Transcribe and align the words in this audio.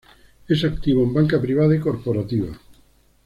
Es 0.47 0.63
activo 0.65 1.03
en 1.03 1.13
banca 1.13 1.39
privada 1.39 1.75
y 1.75 1.79
corporativa. 1.79 2.57